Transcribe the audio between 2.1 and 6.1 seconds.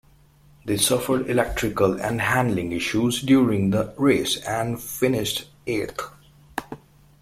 handling issues during the race and finished eighth.